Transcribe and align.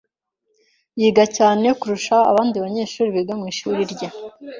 Yiga 0.99 1.23
cyane 1.37 1.67
kurusha 1.79 2.15
abandi 2.31 2.57
banyeshuri 2.65 3.09
biga 3.15 3.33
mu 3.39 3.45
ishuri 3.53 3.81
rye. 3.93 4.07